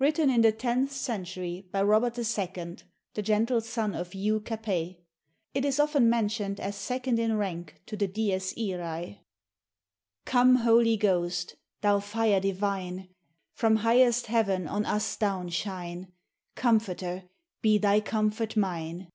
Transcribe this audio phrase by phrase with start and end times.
[0.00, 2.78] [Written in the tenth century by Robert II.,
[3.14, 4.96] the gentle son of Hugh Capet.
[5.54, 9.20] It is often mentioned as second in rank to the Dies Irae.]
[10.24, 11.54] Come, Holy Ghost!
[11.80, 13.10] thou fire divine!
[13.52, 16.10] From highest heaven on us down shine!
[16.56, 17.28] Comforter,
[17.60, 19.12] be thy comfort mine!